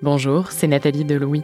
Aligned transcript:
Bonjour, 0.00 0.52
c'est 0.52 0.68
Nathalie 0.68 1.04
Delouis. 1.04 1.42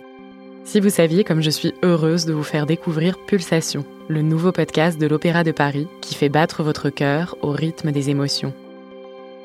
Si 0.63 0.79
vous 0.79 0.89
saviez 0.89 1.25
comme 1.25 1.41
je 1.41 1.51
suis 1.51 1.75
heureuse 1.83 2.25
de 2.25 2.33
vous 2.33 2.45
faire 2.45 2.67
découvrir 2.67 3.19
Pulsation, 3.19 3.85
le 4.07 4.23
nouveau 4.23 4.53
podcast 4.53 4.97
de 4.97 5.09
l'Opéra 5.09 5.43
de 5.43 5.51
Paris 5.51 5.89
qui 6.01 6.15
fait 6.15 6.29
battre 6.29 6.63
votre 6.63 6.89
cœur 6.89 7.37
au 7.43 7.51
rythme 7.51 7.91
des 7.91 8.11
émotions. 8.11 8.55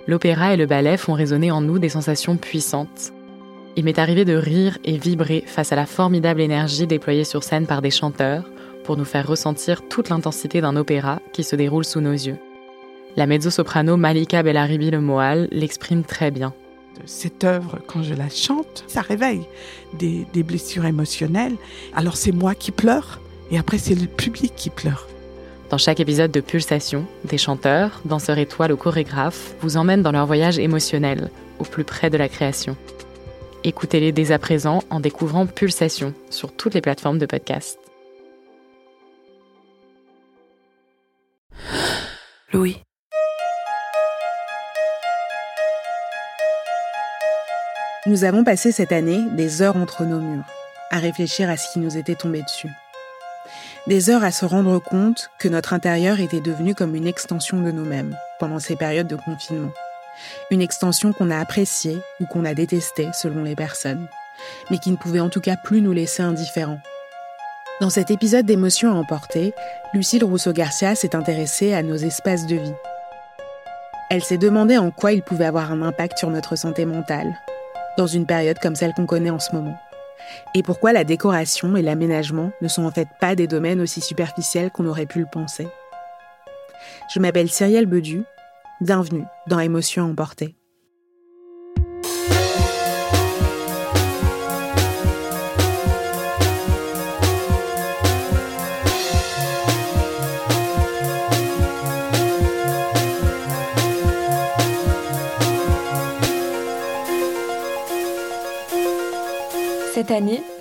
L'opéra 0.07 0.53
et 0.53 0.57
le 0.57 0.67
ballet 0.67 0.95
font 0.95 1.13
résonner 1.13 1.49
en 1.49 1.61
nous 1.61 1.79
des 1.79 1.89
sensations 1.89 2.37
puissantes. 2.37 3.11
Il 3.75 3.85
m'est 3.85 3.97
arrivé 3.97 4.25
de 4.25 4.35
rire 4.35 4.77
et 4.85 4.99
vibrer 4.99 5.43
face 5.47 5.71
à 5.71 5.75
la 5.75 5.87
formidable 5.87 6.41
énergie 6.41 6.85
déployée 6.85 7.23
sur 7.23 7.43
scène 7.43 7.65
par 7.65 7.81
des 7.81 7.89
chanteurs 7.89 8.47
pour 8.83 8.95
nous 8.95 9.05
faire 9.05 9.27
ressentir 9.27 9.81
toute 9.89 10.09
l'intensité 10.09 10.61
d'un 10.61 10.75
opéra 10.75 11.19
qui 11.33 11.43
se 11.43 11.55
déroule 11.55 11.85
sous 11.85 11.99
nos 11.99 12.13
yeux. 12.13 12.37
La 13.17 13.25
mezzo-soprano 13.25 13.97
Malika 13.97 14.43
Bellaribi 14.43 14.91
Le 14.91 15.01
Moal 15.01 15.47
l'exprime 15.49 16.03
très 16.03 16.29
bien 16.29 16.53
cette 17.05 17.43
œuvre, 17.43 17.79
quand 17.87 18.03
je 18.03 18.13
la 18.13 18.29
chante, 18.29 18.83
ça 18.87 19.01
réveille 19.01 19.43
des, 19.93 20.25
blessures 20.43 20.85
émotionnelles. 20.85 21.55
Alors 21.93 22.17
c'est 22.17 22.31
moi 22.31 22.55
qui 22.55 22.71
pleure 22.71 23.19
et 23.51 23.57
après 23.57 23.77
c'est 23.77 23.95
le 23.95 24.07
public 24.07 24.53
qui 24.55 24.69
pleure. 24.69 25.07
Dans 25.69 25.77
chaque 25.77 25.99
épisode 25.99 26.31
de 26.31 26.41
Pulsation, 26.41 27.05
des 27.25 27.37
chanteurs, 27.37 28.01
danseurs 28.05 28.39
étoiles 28.39 28.71
ou 28.71 28.77
chorégraphes 28.77 29.53
vous 29.61 29.77
emmènent 29.77 30.01
dans 30.01 30.11
leur 30.11 30.25
voyage 30.25 30.57
émotionnel, 30.57 31.29
au 31.59 31.63
plus 31.63 31.83
près 31.83 32.09
de 32.09 32.17
la 32.17 32.29
création. 32.29 32.75
Écoutez-les 33.63 34.11
dès 34.11 34.31
à 34.31 34.39
présent 34.39 34.81
en 34.89 34.99
découvrant 34.99 35.45
Pulsation 35.45 36.13
sur 36.29 36.51
toutes 36.51 36.73
les 36.73 36.81
plateformes 36.81 37.19
de 37.19 37.25
podcast. 37.25 37.77
Louis. 42.51 42.81
Nous 48.09 48.23
avons 48.23 48.43
passé 48.43 48.71
cette 48.71 48.91
année 48.91 49.21
des 49.33 49.61
heures 49.61 49.77
entre 49.77 50.03
nos 50.03 50.19
murs, 50.19 50.43
à 50.89 50.97
réfléchir 50.97 51.47
à 51.47 51.57
ce 51.57 51.71
qui 51.71 51.77
nous 51.77 51.95
était 51.95 52.15
tombé 52.15 52.41
dessus. 52.41 52.71
Des 53.85 54.09
heures 54.09 54.23
à 54.23 54.31
se 54.31 54.45
rendre 54.45 54.79
compte 54.79 55.29
que 55.37 55.47
notre 55.47 55.73
intérieur 55.73 56.19
était 56.19 56.41
devenu 56.41 56.73
comme 56.73 56.95
une 56.95 57.05
extension 57.05 57.61
de 57.61 57.69
nous-mêmes 57.69 58.17
pendant 58.39 58.57
ces 58.57 58.75
périodes 58.75 59.05
de 59.05 59.15
confinement. 59.15 59.69
Une 60.49 60.63
extension 60.63 61.13
qu'on 61.13 61.29
a 61.29 61.37
appréciée 61.37 61.99
ou 62.19 62.25
qu'on 62.25 62.45
a 62.45 62.55
détestée 62.55 63.09
selon 63.13 63.43
les 63.43 63.55
personnes, 63.55 64.07
mais 64.71 64.79
qui 64.79 64.89
ne 64.89 64.97
pouvait 64.97 65.19
en 65.19 65.29
tout 65.29 65.39
cas 65.39 65.55
plus 65.55 65.79
nous 65.79 65.93
laisser 65.93 66.23
indifférents. 66.23 66.81
Dans 67.79 67.91
cet 67.91 68.09
épisode 68.09 68.47
d'émotions 68.47 68.91
à 68.91 68.95
emporter, 68.95 69.53
Lucille 69.93 70.23
Rousseau-Garcia 70.23 70.95
s'est 70.95 71.15
intéressée 71.15 71.75
à 71.75 71.83
nos 71.83 71.97
espaces 71.97 72.47
de 72.47 72.55
vie. 72.55 72.73
Elle 74.09 74.23
s'est 74.23 74.39
demandé 74.39 74.79
en 74.79 74.89
quoi 74.89 75.11
ils 75.11 75.21
pouvaient 75.21 75.45
avoir 75.45 75.71
un 75.71 75.83
impact 75.83 76.17
sur 76.17 76.31
notre 76.31 76.55
santé 76.55 76.85
mentale, 76.85 77.37
dans 77.97 78.07
une 78.07 78.25
période 78.25 78.59
comme 78.59 78.75
celle 78.75 78.93
qu'on 78.93 79.05
connaît 79.05 79.29
en 79.29 79.39
ce 79.39 79.53
moment. 79.53 79.77
Et 80.53 80.63
pourquoi 80.63 80.93
la 80.93 81.03
décoration 81.03 81.75
et 81.75 81.81
l'aménagement 81.81 82.51
ne 82.61 82.67
sont 82.67 82.85
en 82.85 82.91
fait 82.91 83.07
pas 83.19 83.35
des 83.35 83.47
domaines 83.47 83.81
aussi 83.81 84.01
superficiels 84.01 84.71
qu'on 84.71 84.85
aurait 84.85 85.05
pu 85.05 85.19
le 85.19 85.27
penser? 85.31 85.67
Je 87.13 87.19
m'appelle 87.19 87.49
Cyrielle 87.49 87.85
Bedu, 87.85 88.23
bienvenue 88.81 89.25
dans 89.47 89.59
Émotion 89.59 90.03
emportée. 90.03 90.58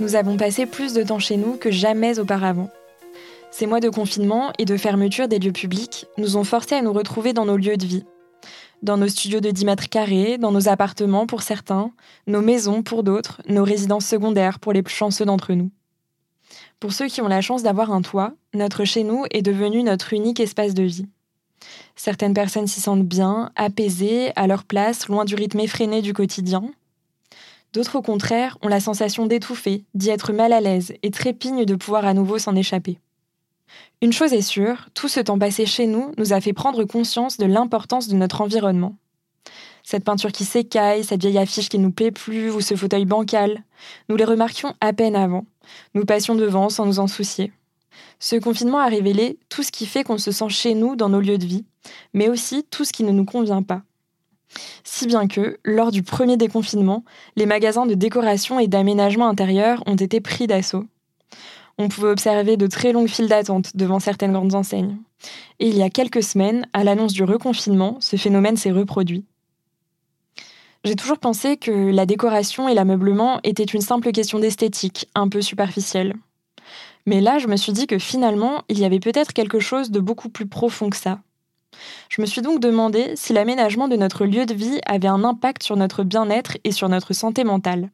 Nous 0.00 0.14
avons 0.14 0.36
passé 0.36 0.66
plus 0.66 0.92
de 0.92 1.02
temps 1.02 1.19
chez 1.19 1.36
nous 1.36 1.56
que 1.56 1.70
jamais 1.70 2.19
auparavant. 2.19 2.70
Ces 3.50 3.66
mois 3.66 3.80
de 3.80 3.88
confinement 3.88 4.52
et 4.58 4.64
de 4.64 4.77
fermeture 4.77 5.28
des 5.28 5.38
lieux 5.38 5.52
publics 5.52 6.06
nous 6.16 6.37
ont 6.37 6.44
forcés 6.44 6.76
à 6.76 6.82
nous 6.82 6.93
retrouver 6.93 7.32
dans 7.32 7.47
nos 7.47 7.56
lieux 7.56 7.76
de 7.76 7.87
vie. 7.87 8.04
Dans 8.82 8.97
nos 8.97 9.09
studios 9.09 9.41
de 9.41 9.50
10 9.50 9.65
mètres 9.65 9.88
carrés, 9.88 10.38
dans 10.38 10.53
nos 10.53 10.69
appartements 10.69 11.26
pour 11.26 11.43
certains, 11.43 11.91
nos 12.26 12.41
maisons 12.41 12.82
pour 12.82 13.03
d'autres, 13.03 13.43
nos 13.48 13.65
résidences 13.65 14.06
secondaires 14.06 14.60
pour 14.60 14.72
les 14.72 14.82
plus 14.82 14.94
chanceux 14.94 15.25
d'entre 15.25 15.54
nous. 15.54 15.70
Pour 16.78 16.93
ceux 16.93 17.09
qui 17.09 17.20
ont 17.20 17.28
la 17.28 17.41
chance 17.41 17.64
d'avoir 17.64 17.91
un 17.91 18.03
toit, 18.03 18.34
notre 18.54 18.84
chez 18.84 19.03
nous 19.03 19.25
est 19.32 19.43
devenu 19.43 19.82
notre 19.82 20.12
unique 20.12 20.41
espace 20.41 20.75
de 20.75 20.84
vie. 20.84 21.06
Certaines 21.97 22.34
personnes 22.34 22.69
s'y 22.69 22.81
sentent 22.81 23.06
bien, 23.06 23.50
apaisées, 23.56 24.31
à 24.37 24.47
leur 24.47 24.64
place, 24.64 25.09
loin 25.09 25.25
du 25.25 25.34
rythme 25.34 25.59
effréné 25.59 26.03
du 26.03 26.12
quotidien, 26.12 26.70
D'autres, 27.73 27.97
au 27.97 28.03
contraire, 28.03 28.56
ont 28.62 28.69
la 28.69 28.81
sensation 28.81 29.27
d'étouffer, 29.27 29.84
d'y 29.95 30.11
être 30.11 30.33
mal 30.33 30.53
à 30.53 30.61
l'aise 30.61 30.95
et 31.03 31.11
trépignent 31.11 31.65
de 31.65 31.75
pouvoir 31.75 32.06
à 32.06 32.15
nouveau 32.15 32.39
s'en 32.39 32.56
échapper. 32.56 32.99
Une 34.01 34.12
chose 34.12 34.33
est 34.33 34.43
sûre, 34.43 34.89
tout 34.95 35.09
ce 35.09 35.21
temps 35.21 35.39
passé 35.39 35.67
chez 35.67 35.87
nous 35.87 36.12
nous 36.17 36.33
a 36.33 36.41
fait 36.41 36.53
prendre 36.53 36.84
conscience 36.84 37.37
de 37.37 37.47
l'importance 37.47 38.09
de 38.09 38.15
notre 38.15 38.41
environnement. 38.41 38.97
Cette 39.83 40.05
peinture 40.05 40.33
qui 40.33 40.45
s'écaille, 40.45 41.05
cette 41.05 41.21
vieille 41.21 41.39
affiche 41.39 41.69
qui 41.69 41.79
nous 41.79 41.91
plaît 41.91 42.11
plus 42.11 42.51
ou 42.51 42.61
ce 42.61 42.77
fauteuil 42.77 43.05
bancal, 43.05 43.62
nous 44.09 44.17
les 44.17 44.25
remarquions 44.25 44.75
à 44.81 44.93
peine 44.93 45.17
avant. 45.17 45.45
Nous 45.95 46.05
passions 46.05 46.35
devant 46.35 46.69
sans 46.69 46.87
nous 46.87 46.99
en 46.99 47.06
soucier. 47.06 47.53
Ce 48.19 48.37
confinement 48.37 48.79
a 48.79 48.89
révélé 48.89 49.39
tout 49.49 49.62
ce 49.62 49.73
qui 49.73 49.87
fait 49.87 50.05
qu'on 50.05 50.19
se 50.19 50.33
sent 50.33 50.49
chez 50.49 50.75
nous 50.75 50.97
dans 50.97 51.09
nos 51.09 51.21
lieux 51.21 51.39
de 51.39 51.47
vie, 51.47 51.65
mais 52.12 52.29
aussi 52.29 52.65
tout 52.65 52.85
ce 52.85 52.93
qui 52.93 53.05
ne 53.05 53.12
nous 53.12 53.25
convient 53.25 53.62
pas. 53.62 53.83
Si 54.84 55.06
bien 55.06 55.28
que, 55.28 55.59
lors 55.64 55.91
du 55.91 56.03
premier 56.03 56.36
déconfinement, 56.36 57.04
les 57.36 57.47
magasins 57.47 57.86
de 57.86 57.94
décoration 57.94 58.59
et 58.59 58.66
d'aménagement 58.66 59.28
intérieur 59.28 59.82
ont 59.86 59.97
été 59.97 60.20
pris 60.20 60.47
d'assaut. 60.47 60.86
On 61.78 61.88
pouvait 61.88 62.09
observer 62.09 62.56
de 62.56 62.66
très 62.66 62.92
longues 62.92 63.08
files 63.08 63.28
d'attente 63.28 63.76
devant 63.76 64.00
certaines 64.00 64.32
grandes 64.32 64.54
enseignes. 64.54 64.97
Et 65.60 65.69
il 65.69 65.76
y 65.76 65.82
a 65.82 65.91
quelques 65.91 66.22
semaines, 66.22 66.66
à 66.72 66.82
l'annonce 66.84 67.12
du 67.12 67.25
reconfinement, 67.25 67.98
ce 68.00 68.16
phénomène 68.16 68.56
s'est 68.56 68.72
reproduit. 68.72 69.25
J'ai 70.84 70.97
toujours 70.97 71.19
pensé 71.19 71.56
que 71.56 71.70
la 71.70 72.06
décoration 72.06 72.69
et 72.69 72.75
l'ameublement 72.75 73.41
étaient 73.42 73.64
une 73.64 73.81
simple 73.81 74.12
question 74.12 74.38
d'esthétique, 74.38 75.08
un 75.14 75.28
peu 75.28 75.42
superficielle. 75.42 76.14
Mais 77.06 77.20
là, 77.20 77.38
je 77.38 77.47
me 77.47 77.56
suis 77.56 77.72
dit 77.72 77.87
que 77.87 77.98
finalement, 77.98 78.62
il 78.69 78.78
y 78.78 78.84
avait 78.84 79.00
peut-être 79.00 79.32
quelque 79.32 79.60
chose 79.60 79.91
de 79.91 80.00
beaucoup 80.00 80.28
plus 80.28 80.47
profond 80.47 80.91
que 80.91 80.97
ça. 80.97 81.20
Je 82.09 82.21
me 82.21 82.27
suis 82.27 82.43
donc 82.43 82.61
demandé 82.61 83.12
si 83.16 83.33
l'aménagement 83.33 83.89
de 83.89 83.97
notre 83.97 84.25
lieu 84.25 84.47
de 84.47 84.55
vie 84.55 84.81
avait 84.87 85.09
un 85.09 85.25
impact 85.25 85.62
sur 85.62 85.77
notre 85.77 86.05
bien-être 86.05 86.56
et 86.65 86.72
sur 86.72 86.89
notre 86.89 87.12
santé 87.12 87.44
mentale. 87.44 87.91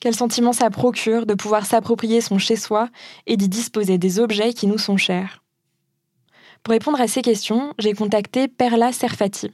Quel 0.00 0.14
sentiment 0.14 0.52
ça 0.52 0.70
procure 0.70 1.26
de 1.26 1.34
pouvoir 1.34 1.66
s'approprier 1.66 2.20
son 2.20 2.38
chez-soi 2.38 2.88
et 3.26 3.36
d'y 3.36 3.48
disposer 3.48 3.98
des 3.98 4.18
objets 4.20 4.52
qui 4.52 4.66
nous 4.66 4.78
sont 4.78 4.96
chers? 4.96 5.42
Pour 6.62 6.72
répondre 6.72 7.00
à 7.00 7.06
ces 7.06 7.22
questions, 7.22 7.72
j'ai 7.78 7.92
contacté 7.92 8.48
Perla 8.48 8.92
Serfati. 8.92 9.52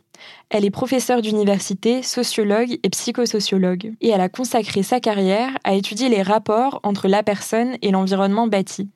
Elle 0.49 0.65
est 0.65 0.71
professeure 0.71 1.21
d'université, 1.21 2.03
sociologue 2.03 2.79
et 2.83 2.89
psychosociologue, 2.89 3.93
et 4.01 4.09
elle 4.09 4.21
a 4.21 4.31
consacré 4.31 4.83
sa 4.83 4.99
carrière 4.99 5.51
à 5.63 5.75
étudier 5.75 6.09
les 6.09 6.23
rapports 6.23 6.81
entre 6.83 7.09
la 7.09 7.23
personne 7.23 7.77
et 7.83 7.91
l'environnement 7.91 8.47
bâti. 8.47 8.89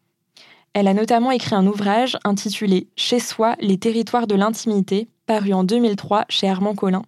Elle 0.79 0.89
a 0.89 0.93
notamment 0.93 1.31
écrit 1.31 1.55
un 1.55 1.67
ouvrage 1.67 2.19
intitulé 2.25 2.91
Chez 2.97 3.19
soi, 3.19 3.57
les 3.61 3.79
territoires 3.79 4.27
de 4.27 4.35
l'intimité, 4.35 5.09
paru 5.25 5.55
en 5.55 5.65
2003 5.65 6.27
chez 6.29 6.51
Armand 6.51 6.75
Collin. 6.75 7.01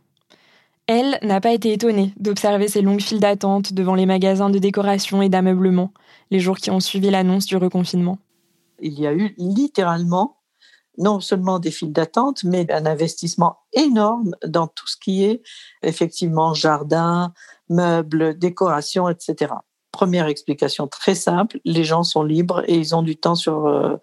Elle 0.87 1.19
n'a 1.21 1.39
pas 1.43 1.53
été 1.53 1.75
étonnée 1.75 2.15
d'observer 2.19 2.69
ces 2.69 2.81
longues 2.81 3.03
files 3.03 3.21
d'attente 3.21 3.75
devant 3.75 3.95
les 3.95 4.07
magasins 4.07 4.49
de 4.49 4.59
décoration 4.59 5.21
et 5.21 5.29
d'ameublement 5.29 5.93
les 6.31 6.41
jours 6.41 6.57
qui 6.57 6.71
ont 6.71 6.81
suivi 6.81 7.11
l'annonce 7.11 7.45
du 7.45 7.59
reconfinement. 7.59 8.17
Il 8.81 8.99
y 8.99 9.07
a 9.07 9.13
eu 9.13 9.35
littéralement 9.37 10.39
non 10.97 11.21
seulement 11.21 11.59
des 11.59 11.71
files 11.71 11.93
d'attente, 11.93 12.45
mais 12.45 12.73
un 12.73 12.87
investissement 12.87 13.59
énorme 13.75 14.35
dans 14.47 14.69
tout 14.69 14.87
ce 14.87 14.97
qui 14.97 15.25
est 15.25 15.43
effectivement 15.83 16.55
jardin, 16.55 17.35
meubles, 17.69 18.39
décoration, 18.39 19.11
etc 19.11 19.53
première 19.99 20.29
explication 20.29 20.87
très 20.87 21.17
simple, 21.17 21.59
les 21.65 21.83
gens 21.83 22.05
sont 22.05 22.23
libres 22.23 22.63
et 22.69 22.77
ils 22.77 22.95
ont 22.95 23.03
du 23.03 23.17
temps 23.17 23.35
euh, 23.49 23.97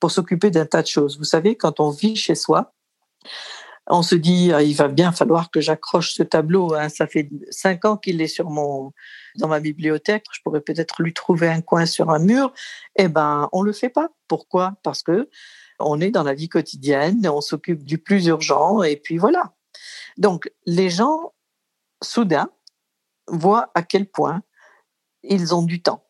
pour 0.00 0.10
s'occuper 0.10 0.50
d'un 0.50 0.64
tas 0.64 0.80
de 0.80 0.86
choses. 0.86 1.18
Vous 1.18 1.24
savez, 1.24 1.56
quand 1.56 1.78
on 1.78 1.90
vit 1.90 2.16
chez 2.16 2.34
soi, 2.34 2.72
on 3.86 4.02
se 4.02 4.14
dit, 4.14 4.50
ah, 4.54 4.62
il 4.62 4.74
va 4.74 4.88
bien 4.88 5.12
falloir 5.12 5.50
que 5.50 5.60
j'accroche 5.60 6.14
ce 6.14 6.22
tableau. 6.22 6.74
Hein. 6.74 6.88
Ça 6.88 7.06
fait 7.06 7.28
cinq 7.50 7.84
ans 7.84 7.98
qu'il 7.98 8.22
est 8.22 8.34
sur 8.38 8.48
mon, 8.48 8.92
dans 9.36 9.48
ma 9.48 9.60
bibliothèque. 9.60 10.24
Je 10.32 10.40
pourrais 10.42 10.62
peut-être 10.62 11.02
lui 11.02 11.12
trouver 11.12 11.48
un 11.48 11.60
coin 11.60 11.84
sur 11.84 12.08
un 12.08 12.18
mur. 12.18 12.54
Eh 12.96 13.08
ben, 13.08 13.50
on 13.52 13.60
le 13.60 13.74
fait 13.74 13.90
pas. 13.90 14.08
Pourquoi? 14.28 14.72
Parce 14.82 15.02
que 15.02 15.28
on 15.78 16.00
est 16.00 16.10
dans 16.10 16.22
la 16.22 16.32
vie 16.32 16.48
quotidienne, 16.48 17.28
on 17.28 17.42
s'occupe 17.42 17.84
du 17.84 17.98
plus 17.98 18.24
urgent 18.26 18.82
et 18.82 18.96
puis 18.96 19.18
voilà. 19.18 19.52
Donc, 20.16 20.50
les 20.64 20.88
gens, 20.88 21.34
soudain, 22.02 22.48
voient 23.26 23.70
à 23.74 23.82
quel 23.82 24.06
point 24.06 24.42
ils 25.24 25.54
ont 25.54 25.62
du 25.62 25.82
temps. 25.82 26.04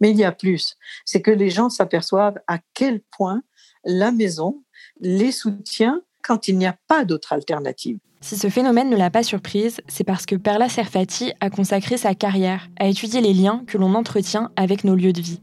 Mais 0.00 0.10
il 0.10 0.16
y 0.16 0.24
a 0.24 0.32
plus. 0.32 0.76
C'est 1.04 1.22
que 1.22 1.30
les 1.30 1.50
gens 1.50 1.70
s'aperçoivent 1.70 2.38
à 2.46 2.58
quel 2.74 3.00
point 3.00 3.42
la 3.84 4.12
maison 4.12 4.62
les 5.00 5.32
soutient 5.32 6.00
quand 6.22 6.48
il 6.48 6.58
n'y 6.58 6.66
a 6.66 6.76
pas 6.86 7.04
d'autre 7.04 7.32
alternative. 7.32 7.98
Si 8.20 8.36
ce 8.36 8.48
phénomène 8.48 8.90
ne 8.90 8.96
l'a 8.96 9.10
pas 9.10 9.22
surprise, 9.22 9.80
c'est 9.86 10.04
parce 10.04 10.26
que 10.26 10.34
Perla 10.34 10.68
Serfati 10.68 11.32
a 11.40 11.50
consacré 11.50 11.96
sa 11.96 12.14
carrière 12.14 12.68
à 12.78 12.88
étudier 12.88 13.20
les 13.20 13.32
liens 13.32 13.62
que 13.66 13.78
l'on 13.78 13.94
entretient 13.94 14.50
avec 14.56 14.82
nos 14.82 14.96
lieux 14.96 15.12
de 15.12 15.20
vie. 15.20 15.40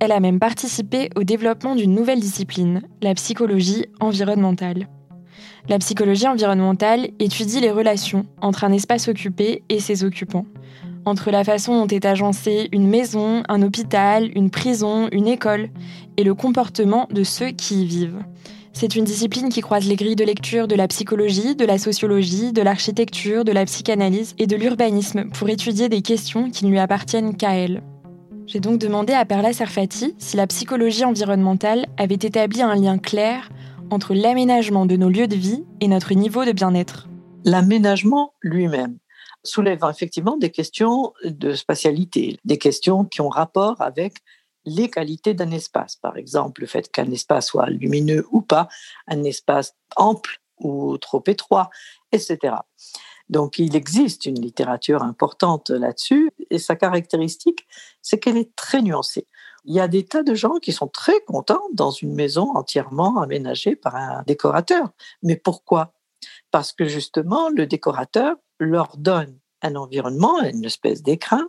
Elle 0.00 0.12
a 0.12 0.20
même 0.20 0.38
participé 0.38 1.10
au 1.16 1.24
développement 1.24 1.74
d'une 1.74 1.94
nouvelle 1.94 2.20
discipline, 2.20 2.82
la 3.02 3.14
psychologie 3.14 3.86
environnementale. 4.00 4.88
La 5.68 5.78
psychologie 5.78 6.28
environnementale 6.28 7.10
étudie 7.18 7.60
les 7.60 7.70
relations 7.70 8.24
entre 8.40 8.64
un 8.64 8.72
espace 8.72 9.08
occupé 9.08 9.62
et 9.68 9.80
ses 9.80 10.04
occupants, 10.04 10.46
entre 11.08 11.30
la 11.30 11.44
façon 11.44 11.74
dont 11.78 11.86
est 11.86 12.04
agencée 12.04 12.68
une 12.72 12.86
maison, 12.86 13.42
un 13.48 13.62
hôpital, 13.62 14.30
une 14.36 14.50
prison, 14.50 15.08
une 15.10 15.26
école, 15.26 15.70
et 16.16 16.24
le 16.24 16.34
comportement 16.34 17.08
de 17.10 17.24
ceux 17.24 17.48
qui 17.48 17.82
y 17.82 17.86
vivent. 17.86 18.22
C'est 18.72 18.94
une 18.94 19.04
discipline 19.04 19.48
qui 19.48 19.60
croise 19.60 19.88
les 19.88 19.96
grilles 19.96 20.14
de 20.14 20.24
lecture 20.24 20.68
de 20.68 20.76
la 20.76 20.86
psychologie, 20.86 21.56
de 21.56 21.64
la 21.64 21.78
sociologie, 21.78 22.52
de 22.52 22.62
l'architecture, 22.62 23.44
de 23.44 23.50
la 23.50 23.64
psychanalyse 23.64 24.34
et 24.38 24.46
de 24.46 24.54
l'urbanisme 24.54 25.24
pour 25.30 25.48
étudier 25.48 25.88
des 25.88 26.02
questions 26.02 26.50
qui 26.50 26.64
ne 26.64 26.70
lui 26.70 26.78
appartiennent 26.78 27.36
qu'à 27.36 27.56
elle. 27.56 27.82
J'ai 28.46 28.60
donc 28.60 28.78
demandé 28.78 29.12
à 29.12 29.24
Perla 29.24 29.52
Serfati 29.52 30.14
si 30.18 30.36
la 30.36 30.46
psychologie 30.46 31.04
environnementale 31.04 31.86
avait 31.96 32.14
établi 32.14 32.62
un 32.62 32.76
lien 32.76 32.98
clair 32.98 33.48
entre 33.90 34.14
l'aménagement 34.14 34.86
de 34.86 34.96
nos 34.96 35.08
lieux 35.08 35.26
de 35.26 35.36
vie 35.36 35.64
et 35.80 35.88
notre 35.88 36.14
niveau 36.14 36.44
de 36.44 36.52
bien-être. 36.52 37.08
L'aménagement 37.44 38.32
lui-même 38.42 38.98
soulève 39.44 39.80
effectivement 39.88 40.36
des 40.36 40.50
questions 40.50 41.12
de 41.24 41.54
spatialité, 41.54 42.38
des 42.44 42.58
questions 42.58 43.04
qui 43.04 43.20
ont 43.20 43.28
rapport 43.28 43.80
avec 43.80 44.18
les 44.64 44.90
qualités 44.90 45.34
d'un 45.34 45.50
espace. 45.50 45.96
Par 45.96 46.16
exemple, 46.16 46.60
le 46.60 46.66
fait 46.66 46.90
qu'un 46.90 47.10
espace 47.10 47.46
soit 47.48 47.70
lumineux 47.70 48.26
ou 48.30 48.42
pas, 48.42 48.68
un 49.06 49.24
espace 49.24 49.74
ample 49.96 50.40
ou 50.60 50.98
trop 50.98 51.22
étroit, 51.26 51.70
etc. 52.12 52.56
Donc 53.28 53.58
il 53.58 53.76
existe 53.76 54.26
une 54.26 54.40
littérature 54.40 55.02
importante 55.02 55.70
là-dessus 55.70 56.30
et 56.50 56.58
sa 56.58 56.76
caractéristique, 56.76 57.66
c'est 58.02 58.18
qu'elle 58.18 58.36
est 58.36 58.54
très 58.56 58.82
nuancée. 58.82 59.26
Il 59.64 59.74
y 59.74 59.80
a 59.80 59.88
des 59.88 60.04
tas 60.04 60.22
de 60.22 60.34
gens 60.34 60.54
qui 60.54 60.72
sont 60.72 60.88
très 60.88 61.20
contents 61.26 61.62
dans 61.74 61.90
une 61.90 62.14
maison 62.14 62.50
entièrement 62.54 63.20
aménagée 63.20 63.76
par 63.76 63.96
un 63.96 64.22
décorateur. 64.26 64.88
Mais 65.22 65.36
pourquoi? 65.36 65.92
Parce 66.50 66.72
que 66.72 66.86
justement, 66.86 67.48
le 67.50 67.66
décorateur 67.66 68.36
leur 68.58 68.96
donne 68.96 69.38
un 69.62 69.76
environnement, 69.76 70.40
une 70.42 70.64
espèce 70.64 71.02
d'écran 71.02 71.42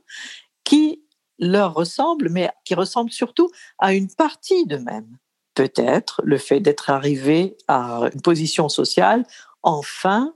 qui 0.64 1.04
leur 1.40 1.74
ressemble, 1.74 2.30
mais 2.30 2.50
qui 2.66 2.76
ressemble 2.76 3.12
surtout 3.12 3.50
à 3.78 3.94
une 3.94 4.14
partie 4.14 4.66
d'eux-mêmes. 4.66 5.18
Peut-être 5.56 6.22
le 6.24 6.38
fait 6.38 6.60
d'être 6.60 6.90
arrivé 6.90 7.58
à 7.68 8.10
une 8.14 8.22
position 8.22 8.70
sociale, 8.70 9.26
enfin, 9.64 10.36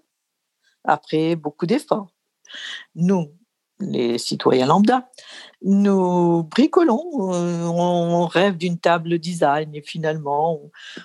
après 0.83 1.35
beaucoup 1.35 1.65
d'efforts. 1.65 2.11
Nous, 2.95 3.31
les 3.79 4.17
citoyens 4.17 4.67
lambda. 4.67 5.09
Nous 5.61 6.43
bricolons, 6.43 7.33
euh, 7.33 7.65
on 7.65 8.25
rêve 8.25 8.57
d'une 8.57 8.77
table 8.77 9.17
design 9.17 9.73
et 9.73 9.81
finalement 9.81 10.59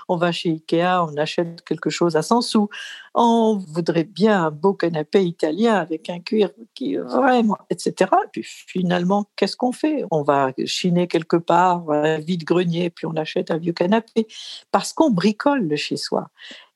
on, 0.09 0.17
va 0.17 0.33
chez 0.33 0.51
Ikea, 0.51 1.05
on 1.05 1.17
achète 1.17 1.63
quelque 1.63 1.91
chose 1.91 2.17
à 2.17 2.23
100 2.23 2.41
sous. 2.41 2.69
On 3.15 3.63
voudrait 3.69 4.05
bien 4.05 4.45
un 4.47 4.51
beau 4.51 4.75
canapé 4.75 5.25
italien 5.25 5.75
avec 5.75 6.11
un 6.11 6.21
cuir 6.21 6.51
qui 6.75 6.97
vraiment, 6.97 7.59
etc. 7.71 8.11
Et 8.25 8.29
puis 8.33 8.45
finalement, 8.45 9.27
qu'est-ce 9.37 9.57
qu'on 9.57 9.73
fait? 9.73 10.05
On 10.11 10.23
va 10.23 10.53
chiner 10.65 11.07
quelque 11.07 11.37
part 11.37 11.89
un 11.91 12.19
vide-grenier, 12.19 12.91
puis 12.91 13.07
on 13.07 13.17
achète 13.17 13.51
un 13.51 13.59
vieux 13.59 13.73
canapé 13.73 14.27
parce 14.73 14.93
qu'on 14.93 15.11
bricole 15.11 15.69
le 15.69 15.77
chez 15.77 15.97
soi. 15.97 16.31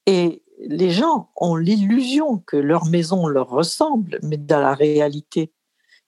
Et 0.07 0.43
les 0.67 0.91
gens 0.91 1.31
ont 1.37 1.57
l'illusion 1.57 2.39
que 2.39 2.57
leur 2.57 2.87
maison 2.87 3.27
leur 3.27 3.49
ressemble, 3.49 4.19
mais 4.23 4.37
dans 4.37 4.61
la 4.61 4.75
réalité, 4.75 5.53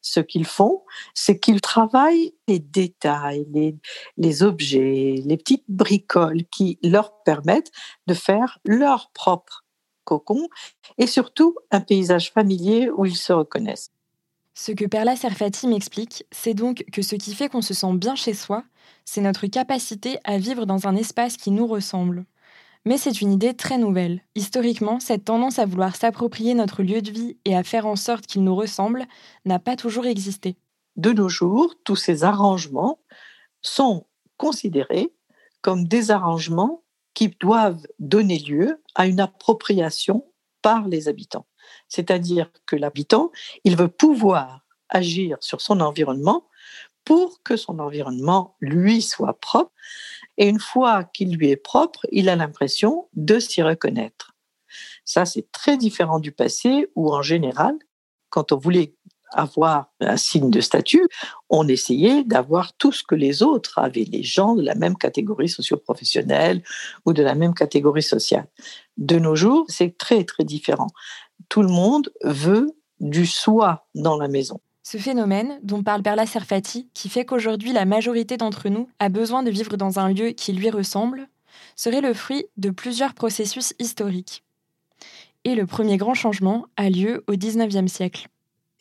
ce 0.05 0.21
qu'ils 0.21 0.45
font, 0.45 0.83
c'est 1.15 1.41
qu'ils 1.41 1.61
travaillent 1.61 2.35
les 2.47 2.59
détails, 2.59 3.47
les, 4.17 4.43
objets, 4.43 5.15
les 5.25 5.37
petites 5.37 5.65
bricoles 5.69 6.45
qui 6.51 6.79
leur 6.83 7.23
permettent 7.23 7.73
de 8.07 8.15
faire 8.15 8.59
leur 8.65 9.11
propre 9.13 9.65
cocon 10.05 10.49
et 10.99 11.07
surtout 11.07 11.57
un 11.71 11.81
paysage 11.81 12.33
familier 12.33 12.91
où 12.91 13.07
ils 13.07 13.17
se 13.17 13.33
reconnaissent. 13.33 13.91
Ce 14.53 14.73
que 14.73 14.85
Perla 14.85 15.17
Serfati 15.17 15.67
m'explique, 15.67 16.27
c'est 16.31 16.55
donc 16.55 16.85
que 16.93 17.03
ce 17.03 17.17
qui 17.17 17.35
fait 17.35 17.49
qu'on 17.49 17.63
se 17.63 17.75
sent 17.75 17.95
bien 17.95 18.15
chez 18.15 18.35
soi, 18.35 18.63
c'est 19.05 19.23
notre 19.23 19.47
capacité 19.47 20.19
à 20.25 20.37
vivre 20.39 20.67
dans 20.67 20.87
un 20.87 20.97
espace 20.97 21.39
qui 21.39 21.51
nous 21.51 21.67
ressemble. 21.67 22.27
Mais 22.87 22.99
c'est 22.99 23.23
une 23.23 23.33
idée 23.33 23.55
très 23.55 23.79
nouvelle. 23.79 24.21
Historiquement, 24.35 25.01
cette 25.01 25.25
tendance 25.25 25.59
à 25.59 25.65
vouloir 25.65 25.97
s'approprier 25.97 26.55
notre 26.55 26.83
lieu 26.83 27.01
de 27.01 27.11
vie 27.11 27.39
et 27.47 27.57
à 27.57 27.63
faire 27.63 27.87
en 27.87 27.97
sorte 27.97 28.27
qu'il 28.27 28.45
nous 28.45 28.55
ressemble 28.55 29.07
n'a 29.47 29.59
pas 29.59 29.77
toujours 29.77 30.07
existé. 30.07 30.57
De 30.97 31.13
nos 31.13 31.29
jours, 31.29 31.75
tous 31.85 31.97
ces 31.97 32.25
arrangements 32.25 32.99
sont 33.63 34.07
considérés 34.37 35.13
comme 35.63 35.89
des 35.89 36.11
arrangements 36.11 36.83
qui 37.15 37.29
doivent 37.41 37.87
donner 37.99 38.39
lieu 38.39 38.83
à 38.95 39.07
une 39.07 39.21
appropriation 39.21 40.27
par 40.61 40.87
les 40.87 41.09
habitants. 41.09 41.47
C'est-à-dire 41.89 42.51
que 42.67 42.77
l'habitant, 42.77 43.31
il 43.65 43.77
veut 43.77 43.89
pouvoir 43.89 44.61
agir 44.91 45.39
sur 45.41 45.61
son 45.61 45.81
environnement 45.81 46.45
pour 47.05 47.43
que 47.43 47.57
son 47.57 47.79
environnement 47.79 48.57
lui 48.61 49.03
soit 49.03 49.39
propre 49.41 49.73
et 50.39 50.49
une 50.49 50.61
fois 50.61 51.05
qu'il 51.05 51.37
lui 51.37 51.51
est 51.51 51.57
propre, 51.57 52.07
il 52.11 52.29
a 52.29 52.37
l'impression 52.37 53.09
de 53.15 53.39
s'y 53.39 53.63
reconnaître. 53.63 54.35
Ça, 55.05 55.25
c'est 55.25 55.51
très 55.53 55.77
différent 55.77 56.19
du 56.19 56.33
passé 56.33 56.91
où, 56.95 57.13
en 57.13 57.23
général, 57.23 57.77
quand 58.31 58.53
on 58.53 58.57
voulait 58.57 58.95
avoir 59.35 59.93
un 60.01 60.17
signe 60.17 60.51
de 60.51 60.61
statut, 60.61 61.09
on 61.51 61.67
essayait 61.69 62.25
d'avoir 62.25 62.73
tout 62.77 62.93
ce 62.93 63.03
que 63.03 63.15
les 63.15 63.43
autres 63.43 63.79
avaient, 63.79 64.05
les 64.05 64.23
gens 64.23 64.55
de 64.55 64.63
la 64.63 64.75
même 64.75 64.97
catégorie 64.97 65.49
socio-professionnelle 65.49 66.63
ou 67.05 67.13
de 67.13 67.23
la 67.23 67.35
même 67.35 67.55
catégorie 67.55 68.03
sociale. 68.03 68.47
De 68.97 69.19
nos 69.19 69.35
jours, 69.35 69.67
c'est 69.69 69.99
très, 69.99 70.25
très 70.25 70.45
différent. 70.45 70.89
Tout 71.49 71.63
le 71.63 71.69
monde 71.69 72.13
veut 72.23 72.69
du 73.01 73.27
soi 73.27 73.87
dans 73.95 74.17
la 74.17 74.29
maison. 74.29 74.61
Ce 74.87 74.99
phénomène, 74.99 75.59
dont 75.63 75.83
parle 75.83 76.03
Perla 76.03 76.27
Serfati, 76.27 76.91
qui 76.93 77.09
fait 77.09 77.25
qu'aujourd'hui 77.25 77.73
la 77.73 77.87
majorité 77.87 78.37
d'entre 78.37 78.69
nous 78.69 78.87
a 78.99 79.09
besoin 79.09 79.43
de 79.43 79.51
vivre 79.51 79.79
dans 79.79 79.99
un 79.99 80.13
lieu 80.13 80.33
qui 80.33 80.53
lui 80.53 80.69
ressemble, 80.69 81.27
serait 81.75 82.03
le 82.03 82.13
fruit 82.13 82.45
de 82.59 82.69
plusieurs 82.69 83.15
processus 83.15 83.73
historiques. 83.79 84.45
Et 85.45 85.55
le 85.55 85.65
premier 85.65 85.97
grand 85.97 86.13
changement 86.13 86.67
a 86.77 86.91
lieu 86.91 87.25
au 87.29 87.33
XIXe 87.33 87.91
siècle. 87.91 88.29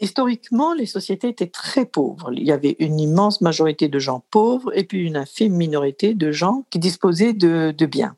Historiquement, 0.01 0.73
les 0.73 0.87
sociétés 0.87 1.29
étaient 1.29 1.47
très 1.47 1.85
pauvres. 1.85 2.33
Il 2.33 2.43
y 2.43 2.51
avait 2.51 2.75
une 2.79 2.99
immense 2.99 3.39
majorité 3.39 3.87
de 3.87 3.99
gens 3.99 4.25
pauvres 4.29 4.77
et 4.77 4.83
puis 4.83 5.05
une 5.05 5.15
infime 5.15 5.55
minorité 5.55 6.15
de 6.15 6.33
gens 6.33 6.65
qui 6.69 6.79
disposaient 6.79 7.31
de, 7.31 7.73
de 7.75 7.85
biens. 7.85 8.17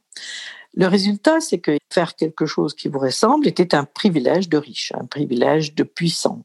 Le 0.73 0.87
résultat, 0.87 1.39
c'est 1.39 1.59
que 1.59 1.77
faire 1.93 2.15
quelque 2.15 2.47
chose 2.47 2.73
qui 2.73 2.87
vous 2.87 2.99
ressemble 2.99 3.47
était 3.47 3.75
un 3.75 3.83
privilège 3.83 4.49
de 4.49 4.57
riches, 4.57 4.91
un 4.99 5.05
privilège 5.05 5.75
de 5.75 5.83
puissants 5.83 6.43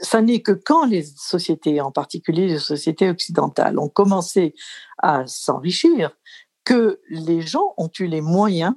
ça 0.00 0.22
n'est 0.22 0.42
que 0.42 0.52
quand 0.52 0.86
les 0.86 1.02
sociétés, 1.02 1.80
en 1.80 1.92
particulier 1.92 2.46
les 2.46 2.58
sociétés 2.58 3.08
occidentales, 3.08 3.78
ont 3.78 3.88
commencé 3.88 4.54
à 4.98 5.26
s'enrichir, 5.26 6.16
que 6.64 7.00
les 7.08 7.40
gens 7.42 7.74
ont 7.76 7.90
eu 7.98 8.06
les 8.06 8.20
moyens 8.20 8.74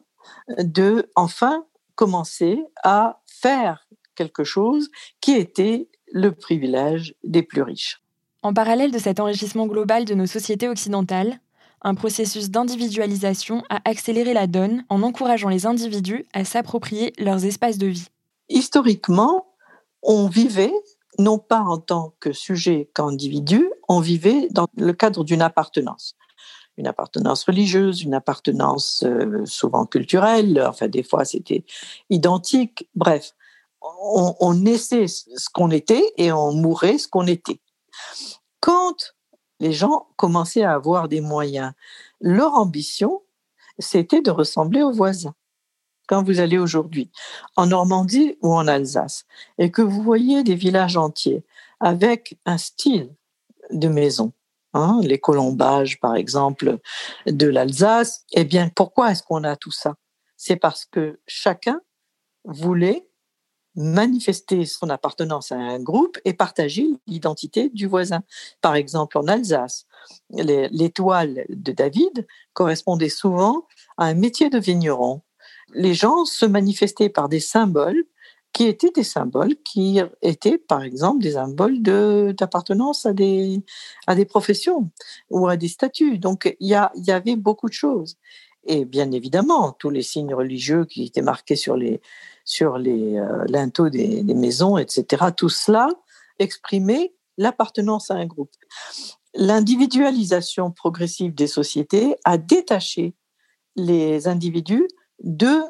de 0.58 1.10
enfin 1.16 1.66
commencer 1.96 2.64
à 2.84 3.22
faire 3.26 3.88
quelque 4.16 4.44
chose 4.44 4.90
qui 5.22 5.34
était 5.34 5.90
le 6.12 6.32
privilège 6.32 7.16
des 7.24 7.44
plus 7.44 7.62
riches. 7.62 8.02
En 8.42 8.54
parallèle 8.54 8.92
de 8.92 9.00
cet 9.00 9.20
enrichissement 9.20 9.68
global 9.68 10.06
de 10.06 10.16
nos 10.16 10.26
sociétés 10.26 10.68
occidentales, 10.68 11.40
un 11.82 11.96
processus 11.96 12.50
d'individualisation 12.50 13.64
a 13.70 13.82
accéléré 13.90 14.34
la 14.34 14.48
donne 14.48 14.86
en 14.90 15.04
encourageant 15.04 15.50
les 15.50 15.66
individus 15.66 16.26
à 16.34 16.46
s'approprier 16.46 17.14
leurs 17.18 17.46
espaces 17.46 17.78
de 17.78 17.88
vie. 17.88 18.08
Historiquement, 18.50 19.48
on 20.02 20.28
vivait 20.28 20.74
non 21.20 21.40
pas 21.40 21.62
en 21.62 21.78
tant 21.78 22.14
que 22.20 22.32
sujet 22.32 22.90
qu'individu, 22.94 23.70
on 23.88 24.00
vivait 24.00 24.48
dans 24.50 24.68
le 24.78 24.94
cadre 24.94 25.24
d'une 25.24 25.42
appartenance. 25.42 26.16
Une 26.78 26.88
appartenance 26.88 27.44
religieuse, 27.44 28.02
une 28.02 28.16
appartenance 28.16 29.04
euh, 29.06 29.46
souvent 29.46 29.86
culturelle, 29.86 30.64
enfin 30.68 30.88
des 30.88 31.04
fois 31.04 31.24
c'était 31.24 31.66
identique, 32.10 32.90
bref, 32.96 33.34
on, 33.82 34.54
naissait 34.54 35.08
ce 35.08 35.50
qu'on 35.54 35.70
était 35.70 36.14
et 36.18 36.32
on 36.32 36.54
mourait 36.54 36.98
ce 36.98 37.08
qu'on 37.08 37.28
était. 37.28 37.60
Quand 38.60 39.14
les 39.60 39.74
gens 39.74 40.08
commençaient 40.16 40.64
à 40.64 40.74
avoir 40.74 41.10
des 41.10 41.22
moyens, 41.22 41.74
leur 42.22 42.54
ambition, 42.54 43.22
c'était 43.78 44.22
de 44.22 44.32
ressembler 44.32 44.84
aux 44.84 44.94
voisins 44.94 45.36
quand 46.08 46.24
vous 46.24 46.40
allez 46.40 46.58
aujourd'hui 46.58 47.10
en 47.56 47.68
Normandie 47.68 48.38
ou 48.42 48.54
en 48.54 48.68
Alsace 48.68 49.26
et 49.58 49.72
que 49.72 49.82
vous 49.82 50.02
voyez 50.02 50.44
des 50.44 50.56
villages 50.56 50.98
entiers 50.98 51.44
avec 51.80 52.38
un 52.46 52.58
style 52.58 53.10
de 53.72 53.88
maison, 53.88 54.34
hein, 54.74 55.00
les 55.04 55.20
colombages 55.20 56.00
par 56.00 56.16
exemple 56.16 56.80
de 57.26 57.48
l'Alsace, 57.48 58.26
eh 58.34 58.46
bien 58.46 58.70
pourquoi 58.76 59.12
est-ce 59.12 59.24
qu'on 59.24 59.44
a 59.44 59.56
tout 59.56 59.72
ça? 59.72 59.96
C'est 60.38 60.58
parce 60.58 60.86
que 60.86 61.20
chacun 61.28 61.82
voulait 62.46 63.08
manifester 63.76 64.66
son 64.66 64.90
appartenance 64.90 65.52
à 65.52 65.56
un 65.56 65.80
groupe 65.80 66.20
et 66.26 66.34
partager 66.34 66.88
l'identité 67.08 67.70
du 67.70 67.88
voisin. 67.88 68.24
Par 68.62 68.76
exemple, 68.76 69.18
en 69.18 69.28
Alsace, 69.28 69.88
l'étoile 70.30 71.46
de 71.50 71.72
David 71.72 72.28
correspondait 72.54 73.10
souvent 73.10 73.66
à 73.98 74.06
un 74.06 74.14
métier 74.14 74.50
de 74.50 74.60
vigneron. 74.60 75.22
Les 75.74 75.94
gens 75.94 76.26
se 76.26 76.46
manifestaient 76.46 77.10
par 77.10 77.30
des 77.30 77.40
symboles 77.40 78.04
qui 78.54 78.66
étaient 78.66 78.92
des 78.92 79.04
symboles 79.04 79.56
qui 79.66 80.00
étaient, 80.22 80.60
par 80.60 80.84
exemple, 80.84 81.24
des 81.24 81.32
symboles 81.32 81.82
d'appartenance 81.82 83.06
à 83.08 83.14
des, 83.14 83.60
à 84.06 84.14
des 84.14 84.26
professions 84.26 84.92
ou 85.32 85.48
à 85.48 85.58
des 85.58 85.68
statuts. 85.68 86.20
Donc, 86.20 86.56
il 86.60 86.68
y, 86.68 87.02
y 87.08 87.12
avait 87.12 87.36
beaucoup 87.36 87.68
de 87.68 87.74
choses. 87.74 88.18
Et 88.66 88.86
bien 88.86 89.12
évidemment, 89.12 89.74
tous 89.74 89.90
les 89.90 90.04
signes 90.04 90.34
religieux 90.34 90.86
qui 90.86 91.04
étaient 91.04 91.22
marqués 91.22 91.56
sur 91.56 91.76
les, 91.76 92.00
sur 92.46 92.78
les 92.78 93.18
euh, 93.18 93.44
linteaux 93.48 93.90
des, 93.90 94.24
maisons, 94.24 94.78
etc. 94.78 95.26
Tout 95.36 95.50
cela 95.50 95.90
exprimait 96.40 97.14
l'appartenance 97.38 98.12
à 98.12 98.16
un 98.16 98.26
groupe. 98.26 98.52
L'individualisation 99.34 100.72
progressive 100.72 101.34
des 101.34 101.48
sociétés 101.48 102.16
a 102.24 102.38
détaché 102.38 103.16
les 103.76 104.28
individus 104.28 104.88
de 105.24 105.62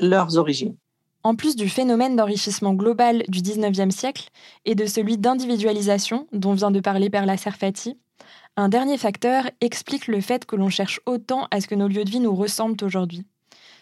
leurs 0.00 0.36
origines. 0.36 0.76
En 1.22 1.34
plus 1.34 1.54
du 1.54 1.68
phénomène 1.68 2.16
d'enrichissement 2.16 2.72
global 2.72 3.24
du 3.28 3.42
XIXe 3.42 3.94
siècle 3.94 4.30
et 4.64 4.74
de 4.74 4.86
celui 4.86 5.18
d'individualisation 5.18 6.26
dont 6.32 6.54
vient 6.54 6.70
de 6.70 6.80
parler 6.80 7.10
Perla 7.10 7.36
Serfati, 7.36 7.98
un 8.56 8.68
dernier 8.68 8.96
facteur 8.96 9.44
explique 9.60 10.06
le 10.06 10.20
fait 10.20 10.46
que 10.46 10.56
l'on 10.56 10.70
cherche 10.70 11.00
autant 11.06 11.46
à 11.50 11.60
ce 11.60 11.66
que 11.66 11.74
nos 11.74 11.88
lieux 11.88 12.04
de 12.04 12.10
vie 12.10 12.20
nous 12.20 12.34
ressemblent 12.34 12.82
aujourd'hui. 12.82 13.26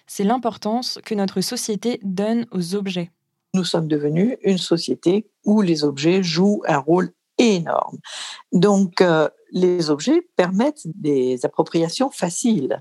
C'est 0.07 0.25
l'importance 0.25 0.99
que 1.05 1.15
notre 1.15 1.41
société 1.41 2.01
donne 2.03 2.47
aux 2.51 2.75
objets. 2.75 3.11
Nous 3.55 3.65
sommes 3.65 3.89
devenus 3.89 4.37
une 4.43 4.59
société 4.59 5.27
où 5.45 5.63
les 5.63 5.85
objets 5.85 6.23
jouent 6.23 6.63
un 6.67 6.79
rôle 6.79 7.13
énorme. 7.39 7.99
Donc, 8.53 9.01
euh, 9.01 9.29
les 9.53 9.91
objets 9.91 10.23
permettent 10.37 10.87
des 10.87 11.45
appropriations 11.45 12.11
faciles 12.11 12.81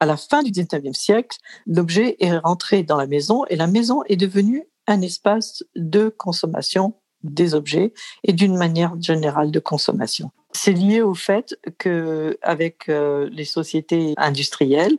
à 0.00 0.06
la 0.06 0.16
fin 0.16 0.42
du 0.42 0.50
19e 0.50 0.94
siècle, 0.94 1.38
l'objet 1.66 2.16
est 2.20 2.36
rentré 2.38 2.82
dans 2.82 2.96
la 2.96 3.06
maison 3.06 3.44
et 3.46 3.56
la 3.56 3.66
maison 3.66 4.02
est 4.04 4.16
devenue 4.16 4.68
un 4.86 5.00
espace 5.00 5.64
de 5.74 6.08
consommation 6.08 6.94
des 7.22 7.54
objets 7.54 7.92
et 8.24 8.32
d'une 8.32 8.56
manière 8.56 8.94
générale 9.00 9.50
de 9.50 9.58
consommation. 9.58 10.30
C'est 10.52 10.72
lié 10.72 11.02
au 11.02 11.14
fait 11.14 11.58
que 11.78 12.38
avec 12.42 12.88
euh, 12.88 13.28
les 13.32 13.44
sociétés 13.44 14.14
industrielles, 14.16 14.96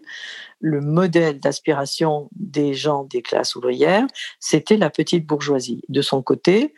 le 0.59 0.81
modèle 0.81 1.39
d'aspiration 1.39 2.29
des 2.35 2.73
gens 2.73 3.05
des 3.05 3.21
classes 3.21 3.55
ouvrières, 3.55 4.07
c'était 4.39 4.77
la 4.77 4.89
petite 4.89 5.25
bourgeoisie. 5.25 5.81
De 5.89 6.01
son 6.01 6.21
côté, 6.21 6.73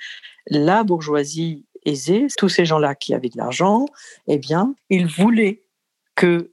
la 0.47 0.83
bourgeoisie 0.83 1.65
aisée, 1.85 2.27
tous 2.38 2.49
ces 2.49 2.65
gens-là 2.65 2.95
qui 2.95 3.13
avaient 3.13 3.29
de 3.29 3.38
l'argent, 3.38 3.85
eh 4.27 4.38
bien, 4.38 4.75
ils 4.89 5.07
voulaient 5.07 5.63
que 6.15 6.51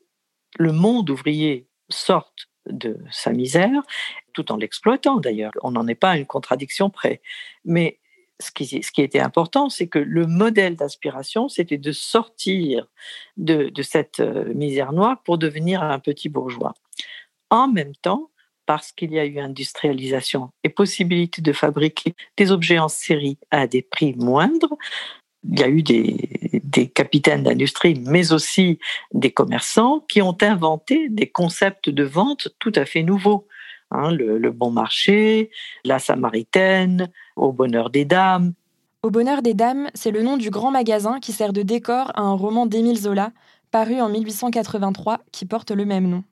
le 0.59 0.73
monde 0.73 1.11
ouvrier 1.11 1.67
sorte 1.89 2.49
de 2.67 2.99
sa 3.11 3.31
misère, 3.31 3.83
tout 4.33 4.51
en 4.51 4.57
l'exploitant 4.57 5.17
d'ailleurs. 5.17 5.53
On 5.63 5.71
n'en 5.73 5.87
est 5.87 5.95
pas 5.95 6.11
à 6.11 6.17
une 6.17 6.27
contradiction 6.27 6.91
près. 6.91 7.21
Mais 7.65 7.99
ce 8.41 8.51
qui, 8.51 9.03
était 9.03 9.21
important, 9.21 9.71
c'est 9.71 9.87
que 9.87 9.99
le 9.99 10.27
modèle 10.27 10.77
d'aspiration, 10.77 11.49
c'était 11.49 11.79
de 11.79 11.93
sortir 11.93 12.87
de, 13.37 13.71
de, 13.71 13.83
cette 13.83 14.21
euh, 14.21 14.53
misère 14.53 14.93
noire 14.93 15.23
pour 15.23 15.39
devenir 15.39 15.83
un 15.83 15.99
petit 15.99 16.29
bourgeois. 16.29 16.75
En 17.49 17.69
même 17.69 17.95
temps, 17.95 18.31
parce 18.67 18.93
qu'il 18.93 19.13
y 19.13 19.19
a 19.19 19.25
eu 19.25 19.39
industrialisation 19.39 20.51
et 20.65 20.69
possibilité 20.69 21.41
de 21.41 21.53
fabriquer 21.53 22.15
des 22.37 22.51
objets 22.51 22.79
en 22.79 22.89
série 22.89 23.39
à 23.51 23.67
des 23.67 23.81
prix 23.81 24.15
moindres, 24.17 24.77
il 25.49 25.61
y 25.61 25.63
a 25.63 25.69
eu 25.69 25.83
des, 25.83 26.89
d'industrie, 27.21 28.01
mais 28.07 28.33
aussi 28.33 28.79
des 29.13 29.31
commerçants 29.31 30.05
qui 30.09 30.23
ont 30.23 30.37
inventé 30.41 31.09
des 31.09 31.29
concepts 31.29 31.91
de 31.91 32.05
vente 32.05 32.49
tout 32.59 32.73
à 32.75 32.85
fait 32.85 33.03
nouveaux. 33.03 33.47
Hein, 33.91 34.11
le, 34.11 34.51
bon 34.51 34.71
marché, 34.71 35.51
la 35.85 35.99
samaritaine, 35.99 37.09
au 37.37 37.53
bonheur 37.53 37.91
des 37.91 38.05
dames. 38.05 38.53
Au 39.03 39.11
bonheur 39.11 39.43
des 39.43 39.55
dames, 39.55 39.89
c'est 39.95 40.11
le 40.11 40.23
nom 40.23 40.37
du 40.37 40.51
grand 40.51 40.73
magasin 40.73 41.21
qui 41.21 41.33
sert 41.33 41.53
de 41.53 41.63
décor 41.63 42.11
à 42.17 42.23
un 42.23 42.35
roman 42.35 42.67
d'Émile 42.67 42.99
Zola, 42.99 43.31
paru 43.71 44.01
en 44.01 44.09
1883, 44.09 45.21
qui 45.31 45.47
porte 45.47 45.71
le 45.71 45.85
même 45.85 46.09
nom. 46.09 46.25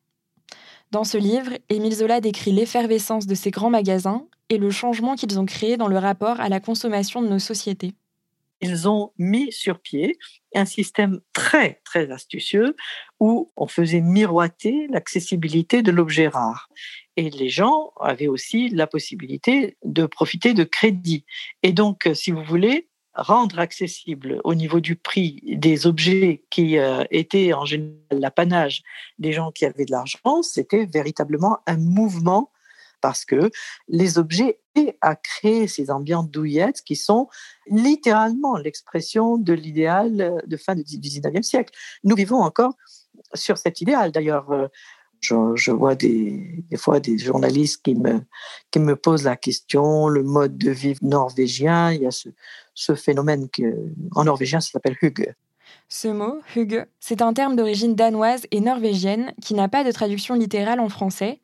Dans 0.90 1.04
ce 1.04 1.16
livre, 1.16 1.52
Émile 1.68 1.94
Zola 1.94 2.20
décrit 2.20 2.52
l'effervescence 2.52 3.26
de 3.26 3.34
ces 3.34 3.50
grands 3.52 3.70
magasins 3.70 4.26
et 4.48 4.58
le 4.58 4.70
changement 4.70 5.14
qu'ils 5.14 5.38
ont 5.38 5.46
créé 5.46 5.76
dans 5.76 5.88
le 5.88 5.98
rapport 5.98 6.40
à 6.40 6.48
la 6.48 6.60
consommation 6.60 7.22
de 7.22 7.28
nos 7.28 7.38
sociétés 7.38 7.94
ils 8.64 8.88
ont 8.88 9.12
mis 9.18 9.52
sur 9.52 9.78
pied 9.78 10.16
un 10.54 10.64
système 10.64 11.20
très, 11.34 11.82
très 11.84 12.10
astucieux 12.10 12.76
où 13.20 13.52
on 13.56 13.66
faisait 13.66 14.00
miroiter 14.00 14.86
l'accessibilité 14.88 15.82
de 15.82 15.90
l'objet 15.90 16.28
rare. 16.28 16.68
Et 17.16 17.28
les 17.28 17.50
gens 17.50 17.92
avaient 18.00 18.26
aussi 18.26 18.70
la 18.70 18.86
possibilité 18.86 19.76
de 19.84 20.06
profiter 20.06 20.54
de 20.54 20.64
crédit. 20.64 21.26
Et 21.62 21.72
donc, 21.72 22.08
si 22.14 22.30
vous 22.30 22.42
voulez, 22.42 22.88
rendre 23.14 23.58
accessible 23.58 24.40
au 24.44 24.54
niveau 24.54 24.80
du 24.80 24.96
prix 24.96 25.40
des 25.44 25.86
objets 25.86 26.44
qui 26.50 26.78
euh, 26.78 27.04
étaient 27.10 27.52
en 27.52 27.64
général 27.64 27.94
l'apanage 28.10 28.82
des 29.18 29.32
gens 29.32 29.52
qui 29.52 29.66
avaient 29.66 29.84
de 29.84 29.92
l'argent, 29.92 30.42
c'était 30.42 30.86
véritablement 30.86 31.58
un 31.66 31.76
mouvement 31.76 32.50
parce 33.00 33.24
que 33.24 33.50
les 33.88 34.18
objets 34.18 34.58
à 35.00 35.16
créer 35.16 35.68
ces 35.68 35.90
ambiances 35.90 36.30
douillettes 36.30 36.82
qui 36.82 36.96
sont 36.96 37.28
littéralement 37.68 38.56
l'expression 38.56 39.36
de 39.36 39.52
l'idéal 39.52 40.42
de 40.46 40.56
fin 40.56 40.74
du 40.74 40.82
19e 40.82 41.42
siècle. 41.42 41.72
Nous 42.02 42.16
vivons 42.16 42.40
encore 42.40 42.74
sur 43.34 43.58
cet 43.58 43.80
idéal. 43.80 44.12
D'ailleurs, 44.12 44.50
euh, 44.50 44.68
je, 45.20 45.70
vois 45.70 45.94
des, 45.94 46.64
fois 46.76 47.00
des 47.00 47.18
journalistes 47.18 47.82
qui 47.82 47.94
me, 47.94 48.20
qui 48.70 48.78
me 48.78 48.96
posent 48.96 49.24
la 49.24 49.36
question, 49.36 50.08
le 50.08 50.22
mode 50.22 50.58
de 50.58 50.70
vie 50.70 50.96
norvégien, 51.02 51.92
il 51.92 52.02
y 52.02 52.06
a 52.06 52.10
ce, 52.10 52.94
phénomène 52.94 53.48
que, 53.48 53.92
en 54.12 54.24
norvégien, 54.24 54.60
ça 54.60 54.72
s'appelle 54.72 54.96
hygge. 55.00 55.34
Ce 55.88 56.08
mot, 56.08 56.40
hygge, 56.56 56.86
c'est 57.00 57.22
un 57.22 57.32
terme 57.32 57.56
d'origine 57.56 57.94
danoise 57.94 58.46
et 58.50 58.60
norvégienne 58.60 59.32
qui 59.40 59.54
n'a 59.54 59.68
pas 59.68 59.84
de 59.84 59.92
traduction 59.92 60.34
littérale 60.34 60.80
en 60.80 60.88
français, 60.88 61.40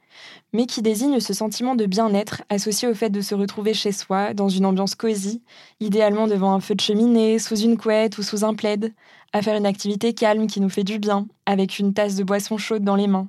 mais 0.52 0.66
qui 0.66 0.82
désigne 0.82 1.20
ce 1.20 1.32
sentiment 1.32 1.74
de 1.74 1.86
bien-être 1.86 2.42
associé 2.48 2.88
au 2.88 2.94
fait 2.94 3.10
de 3.10 3.20
se 3.20 3.34
retrouver 3.34 3.74
chez 3.74 3.92
soi, 3.92 4.34
dans 4.34 4.48
une 4.48 4.66
ambiance 4.66 4.94
cosy, 4.94 5.42
idéalement 5.78 6.26
devant 6.26 6.52
un 6.52 6.60
feu 6.60 6.74
de 6.74 6.80
cheminée, 6.80 7.38
sous 7.38 7.56
une 7.56 7.78
couette 7.78 8.18
ou 8.18 8.22
sous 8.22 8.44
un 8.44 8.54
plaid, 8.54 8.92
à 9.32 9.42
faire 9.42 9.56
une 9.56 9.66
activité 9.66 10.14
calme 10.14 10.46
qui 10.46 10.60
nous 10.60 10.68
fait 10.68 10.84
du 10.84 10.98
bien, 10.98 11.26
avec 11.46 11.78
une 11.78 11.94
tasse 11.94 12.16
de 12.16 12.24
boisson 12.24 12.58
chaude 12.58 12.82
dans 12.82 12.96
les 12.96 13.06
mains. 13.06 13.28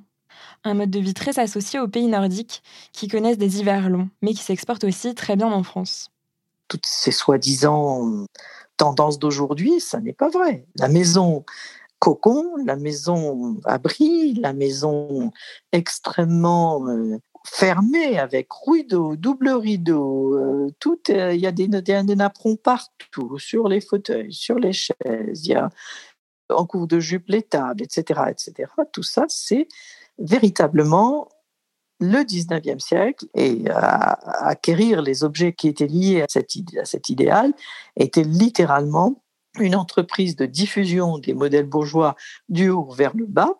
Un 0.63 0.73
mode 0.73 0.89
de 0.89 0.99
vie 0.99 1.13
très 1.13 1.39
associé 1.39 1.79
aux 1.79 1.87
pays 1.87 2.07
nordiques, 2.07 2.63
qui 2.93 3.07
connaissent 3.07 3.37
des 3.37 3.59
hivers 3.59 3.89
longs, 3.89 4.09
mais 4.21 4.33
qui 4.33 4.43
s'exportent 4.43 4.83
aussi 4.83 5.13
très 5.13 5.35
bien 5.35 5.51
en 5.51 5.63
France. 5.63 6.09
Toutes 6.67 6.85
ces 6.85 7.11
soi-disant 7.11 8.25
tendances 8.81 9.19
d'aujourd'hui, 9.19 9.79
ça 9.79 9.99
n'est 9.99 10.11
pas 10.11 10.29
vrai. 10.29 10.65
La 10.79 10.87
maison 10.87 11.45
cocon, 11.99 12.55
la 12.65 12.75
maison 12.75 13.59
abri, 13.65 14.33
la 14.33 14.53
maison 14.53 15.31
extrêmement 15.71 16.87
euh, 16.87 17.19
fermée 17.45 18.17
avec 18.17 18.47
rideau, 18.65 19.15
double 19.15 19.49
rideau, 19.49 20.35
euh, 20.35 20.67
tout, 20.79 20.99
il 21.09 21.35
y 21.35 21.45
a 21.45 21.51
des, 21.51 21.67
des, 21.67 22.57
partout, 22.63 23.37
sur 23.37 23.67
les 23.67 23.81
fauteuils, 23.81 24.33
sur 24.33 24.57
les 24.57 24.73
chaises, 24.73 25.45
il 25.45 25.51
y 25.51 25.53
a 25.53 25.69
en 26.49 26.65
cours 26.65 26.87
de 26.87 26.99
jupe 26.99 27.29
les 27.29 27.43
tables, 27.43 27.83
etc., 27.83 28.21
etc. 28.29 28.71
Tout 28.91 29.03
ça, 29.03 29.25
c'est 29.27 29.67
véritablement 30.17 31.29
le 32.01 32.23
19e 32.23 32.79
siècle 32.79 33.27
et 33.35 33.63
acquérir 33.69 35.01
les 35.01 35.23
objets 35.23 35.53
qui 35.53 35.67
étaient 35.67 35.87
liés 35.87 36.21
à, 36.21 36.25
à 36.25 36.85
cet 36.85 37.09
idéal 37.09 37.53
était 37.95 38.23
littéralement 38.23 39.21
une 39.59 39.75
entreprise 39.75 40.35
de 40.35 40.45
diffusion 40.45 41.19
des 41.19 41.33
modèles 41.33 41.65
bourgeois 41.65 42.15
du 42.49 42.69
haut 42.69 42.89
vers 42.89 43.15
le 43.15 43.25
bas 43.25 43.53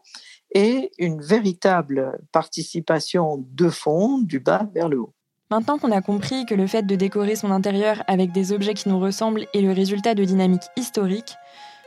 et 0.54 0.92
une 0.98 1.22
véritable 1.22 2.20
participation 2.32 3.46
de 3.52 3.70
fond 3.70 4.18
du 4.20 4.40
bas 4.40 4.68
vers 4.74 4.90
le 4.90 5.00
haut. 5.02 5.14
Maintenant 5.50 5.78
qu'on 5.78 5.92
a 5.92 6.02
compris 6.02 6.46
que 6.46 6.56
le 6.56 6.66
fait 6.66 6.84
de 6.84 6.96
décorer 6.96 7.36
son 7.36 7.52
intérieur 7.52 8.04
avec 8.08 8.32
des 8.32 8.54
objets 8.54 8.74
qui 8.74 8.90
nous 8.90 9.00
ressemblent 9.00 9.48
est 9.54 9.62
le 9.62 9.74
résultat 9.74 10.16
de 10.16 10.24
dynamiques 10.24 10.70
historiques, 10.78 11.36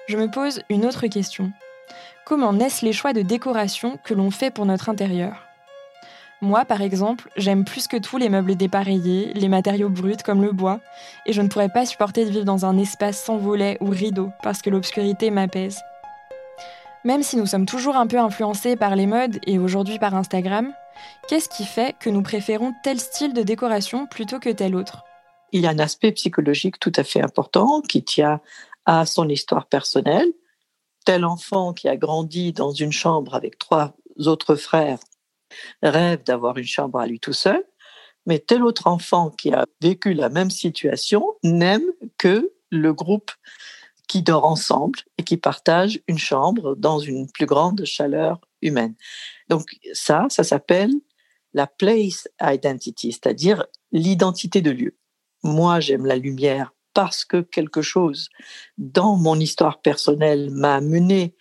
je 0.06 0.18
me 0.18 0.30
pose 0.30 0.61
une 0.68 0.84
autre 0.84 1.06
question. 1.06 1.50
Comment 2.26 2.52
naissent 2.52 2.82
les 2.82 2.92
choix 2.92 3.12
de 3.12 3.23
décoration 3.23 3.99
que 4.04 4.14
l'on 4.14 4.30
fait 4.30 4.50
pour 4.50 4.66
notre 4.66 4.88
intérieur? 4.88 5.53
Moi, 6.44 6.64
par 6.64 6.82
exemple, 6.82 7.30
j'aime 7.36 7.64
plus 7.64 7.88
que 7.88 7.96
tout 7.96 8.16
les 8.16 8.28
meubles 8.28 8.54
dépareillés, 8.54 9.32
les 9.34 9.48
matériaux 9.48 9.88
bruts 9.88 10.22
comme 10.24 10.42
le 10.42 10.52
bois, 10.52 10.80
et 11.26 11.32
je 11.32 11.42
ne 11.42 11.48
pourrais 11.48 11.68
pas 11.68 11.86
supporter 11.86 12.24
de 12.24 12.30
vivre 12.30 12.44
dans 12.44 12.64
un 12.64 12.78
espace 12.78 13.22
sans 13.22 13.36
volets 13.36 13.78
ou 13.80 13.90
rideaux 13.90 14.30
parce 14.42 14.62
que 14.62 14.70
l'obscurité 14.70 15.30
m'apaise. 15.30 15.80
Même 17.04 17.22
si 17.22 17.36
nous 17.36 17.46
sommes 17.46 17.66
toujours 17.66 17.96
un 17.96 18.06
peu 18.06 18.18
influencés 18.18 18.76
par 18.76 18.96
les 18.96 19.06
modes 19.06 19.38
et 19.46 19.58
aujourd'hui 19.58 19.98
par 19.98 20.14
Instagram, 20.14 20.72
Qu'est-ce 21.28 21.48
qui 21.48 21.64
fait 21.64 21.96
que 21.98 22.10
nous 22.10 22.22
préférons 22.22 22.74
tel 22.82 23.00
style 23.00 23.32
de 23.32 23.42
décoration 23.42 24.06
plutôt 24.06 24.38
que 24.38 24.50
tel 24.50 24.74
autre? 24.74 25.04
Il 25.52 25.62
y 25.62 25.66
a 25.66 25.70
un 25.70 25.78
aspect 25.78 26.12
psychologique 26.12 26.78
tout 26.80 26.92
à 26.96 27.04
fait 27.04 27.22
important 27.22 27.80
qui 27.80 28.02
tient 28.02 28.40
à 28.86 29.06
son 29.06 29.28
histoire 29.28 29.66
personnelle. 29.66 30.32
Tel 31.04 31.24
enfant 31.24 31.72
qui 31.72 31.88
a 31.88 31.96
grandi 31.96 32.52
dans 32.52 32.72
une 32.72 32.92
chambre 32.92 33.34
avec 33.34 33.58
trois 33.58 33.94
autres 34.18 34.56
frères 34.56 34.98
rêve 35.82 36.23
d'avoir 36.25 36.58
une 36.58 36.66
chambre 36.66 36.99
à 36.99 37.06
lui 37.06 37.20
tout 37.20 37.32
seul, 37.32 37.64
mais 38.26 38.38
tel 38.38 38.62
autre 38.62 38.87
enfant 38.87 39.30
qui 39.30 39.52
a 39.52 39.66
vécu 39.80 40.14
la 40.14 40.28
même 40.28 40.50
situation 40.50 41.34
n'aime 41.42 41.84
que 42.18 42.52
le 42.70 42.92
groupe 42.92 43.30
qui 44.08 44.23
dort 44.23 44.44
ensemble 44.44 44.99
et 45.18 45.25
qui 45.25 45.37
partage 45.37 46.00
une 46.08 46.18
chambre 46.18 46.75
dans 46.76 46.99
une 46.99 47.30
plus 47.30 47.46
grande 47.46 47.84
chaleur 47.84 48.40
humaine. 48.62 48.94
Donc 49.49 49.66
ça, 49.92 50.26
ça 50.28 50.44
s'appelle 50.44 50.92
la 51.52 51.66
place 51.66 52.28
identity, 52.42 53.12
c'est-à-dire 53.12 53.64
l'identité 53.92 54.61
de 54.61 54.70
lieu. 54.70 54.96
Moi, 55.42 55.80
j'aime 55.80 56.06
la 56.06 56.16
lumière 56.16 56.73
parce 56.94 57.25
que 57.25 57.40
quelque 57.42 57.82
chose 57.82 58.28
dans 58.78 59.16
mon 59.16 59.38
histoire 59.38 59.80
personnelle 59.80 60.50
m'a 60.50 60.76
amené 60.76 61.34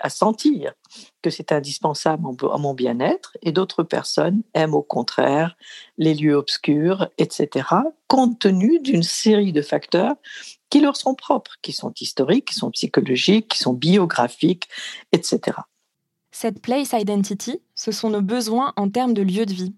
à 0.00 0.10
sentir 0.10 0.74
que 1.22 1.30
c'est 1.30 1.52
indispensable 1.52 2.26
à 2.52 2.58
mon 2.58 2.74
bien-être 2.74 3.36
et 3.42 3.52
d'autres 3.52 3.82
personnes 3.82 4.42
aiment 4.54 4.74
au 4.74 4.82
contraire 4.82 5.56
les 5.98 6.14
lieux 6.14 6.34
obscurs, 6.34 7.08
etc., 7.18 7.66
compte 8.08 8.38
tenu 8.38 8.80
d'une 8.80 9.02
série 9.02 9.52
de 9.52 9.62
facteurs 9.62 10.14
qui 10.70 10.80
leur 10.80 10.96
sont 10.96 11.14
propres, 11.14 11.56
qui 11.62 11.72
sont 11.72 11.92
historiques, 12.00 12.48
qui 12.48 12.54
sont 12.54 12.70
psychologiques, 12.70 13.48
qui 13.48 13.58
sont 13.58 13.74
biographiques, 13.74 14.68
etc. 15.12 15.58
Cette 16.30 16.60
place 16.60 16.92
identity, 16.92 17.60
ce 17.74 17.92
sont 17.92 18.10
nos 18.10 18.22
besoins 18.22 18.72
en 18.76 18.88
termes 18.90 19.14
de 19.14 19.22
lieu 19.22 19.46
de 19.46 19.52
vie. 19.52 19.74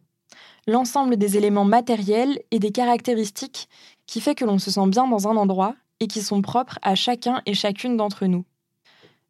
L'ensemble 0.66 1.16
des 1.16 1.36
éléments 1.36 1.66
matériels 1.66 2.40
et 2.50 2.58
des 2.58 2.72
caractéristiques 2.72 3.68
qui 4.06 4.20
fait 4.20 4.34
que 4.34 4.44
l'on 4.44 4.58
se 4.58 4.70
sent 4.70 4.86
bien 4.88 5.06
dans 5.06 5.28
un 5.28 5.36
endroit 5.36 5.76
et 6.00 6.06
qui 6.06 6.22
sont 6.22 6.42
propres 6.42 6.78
à 6.82 6.94
chacun 6.94 7.42
et 7.46 7.54
chacune 7.54 7.96
d'entre 7.96 8.26
nous. 8.26 8.44